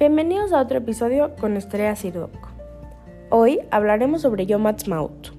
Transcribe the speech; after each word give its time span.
Bienvenidos 0.00 0.54
a 0.54 0.62
otro 0.62 0.78
episodio 0.78 1.36
con 1.36 1.58
Estrella 1.58 1.94
Sirdok. 1.94 2.48
Hoy 3.28 3.60
hablaremos 3.70 4.22
sobre 4.22 4.46
Yom 4.46 4.66
Ha'atzmaut. 4.66 5.34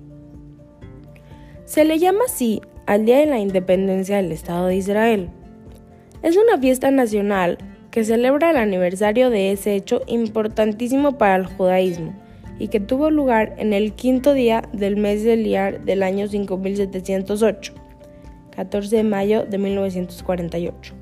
Se 1.65 1.83
le 1.83 1.97
llama 1.97 2.25
así 2.27 2.61
al 2.85 3.07
Día 3.07 3.17
de 3.17 3.25
la 3.25 3.39
Independencia 3.39 4.17
del 4.17 4.31
Estado 4.31 4.67
de 4.67 4.75
Israel. 4.75 5.31
Es 6.21 6.37
una 6.37 6.59
fiesta 6.59 6.91
nacional 6.91 7.57
que 7.89 8.03
celebra 8.03 8.51
el 8.51 8.57
aniversario 8.57 9.31
de 9.31 9.51
ese 9.51 9.73
hecho 9.73 10.03
importantísimo 10.05 11.17
para 11.17 11.37
el 11.37 11.47
judaísmo 11.47 12.13
y 12.59 12.67
que 12.67 12.79
tuvo 12.79 13.09
lugar 13.09 13.55
en 13.57 13.73
el 13.73 13.93
quinto 13.93 14.31
día 14.35 14.69
del 14.73 14.95
mes 14.95 15.23
de 15.23 15.37
Liar 15.37 15.85
del 15.85 16.03
año 16.03 16.27
5708, 16.27 17.73
14 18.55 18.95
de 18.95 19.03
mayo 19.03 19.43
de 19.43 19.57
1948. 19.57 21.00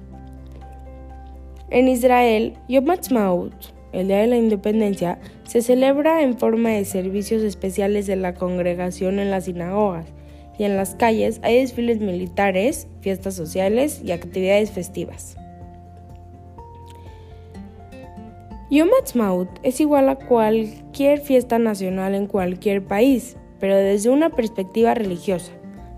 En 1.72 1.88
Israel, 1.88 2.54
Yom 2.68 2.90
Ha'atzmaut, 2.90 3.54
el 3.92 4.08
Día 4.08 4.18
de 4.18 4.28
la 4.28 4.38
Independencia, 4.38 5.20
se 5.44 5.62
celebra 5.62 6.24
en 6.24 6.36
forma 6.36 6.70
de 6.70 6.84
servicios 6.84 7.44
especiales 7.44 8.08
de 8.08 8.16
la 8.16 8.34
congregación 8.34 9.20
en 9.20 9.30
las 9.30 9.46
sinagogas 9.46 10.08
y 10.58 10.64
en 10.64 10.76
las 10.76 10.96
calles 10.96 11.40
hay 11.44 11.60
desfiles 11.60 12.00
militares, 12.00 12.88
fiestas 13.02 13.36
sociales 13.36 14.02
y 14.04 14.12
actividades 14.14 14.72
festivas. 14.72 15.38
Yom 18.72 18.90
Ha'atzmaut 18.90 19.50
es 19.62 19.80
igual 19.80 20.10
a 20.10 20.16
cualquier 20.16 21.20
fiesta 21.20 21.60
nacional 21.60 22.16
en 22.16 22.26
cualquier 22.26 22.84
país, 22.84 23.38
pero 23.60 23.76
desde 23.76 24.10
una 24.10 24.32
perspectiva 24.32 24.96
religiosa. 24.96 25.52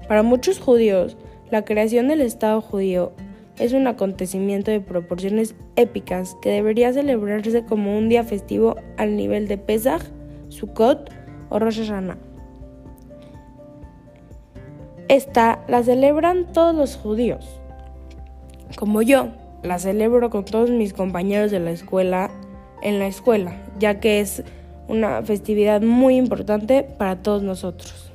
Para 0.09 0.21
muchos 0.21 0.59
judíos, 0.59 1.15
la 1.49 1.63
creación 1.63 2.09
del 2.09 2.19
Estado 2.19 2.59
judío 2.59 3.13
es 3.59 3.73
un 3.73 3.87
acontecimiento 3.87 4.71
de 4.71 4.81
proporciones 4.81 5.55
épicas 5.75 6.35
que 6.41 6.49
debería 6.49 6.93
celebrarse 6.93 7.65
como 7.65 7.97
un 7.97 8.09
día 8.09 8.23
festivo 8.23 8.75
al 8.97 9.15
nivel 9.15 9.47
de 9.47 9.57
Pesach, 9.57 10.03
Sukkot 10.49 11.11
o 11.49 11.59
Rosh 11.59 11.79
Hashanah. 11.79 12.17
Esta 15.07 15.63
la 15.67 15.83
celebran 15.83 16.53
todos 16.53 16.73
los 16.73 16.95
judíos, 16.95 17.59
como 18.77 19.01
yo, 19.01 19.27
la 19.63 19.77
celebro 19.77 20.29
con 20.29 20.45
todos 20.45 20.69
mis 20.69 20.93
compañeros 20.93 21.51
de 21.51 21.59
la 21.59 21.71
escuela 21.71 22.31
en 22.81 22.99
la 22.99 23.07
escuela, 23.07 23.55
ya 23.79 23.99
que 23.99 24.21
es 24.21 24.43
una 24.87 25.21
festividad 25.21 25.81
muy 25.81 26.15
importante 26.15 26.83
para 26.83 27.21
todos 27.21 27.43
nosotros. 27.43 28.11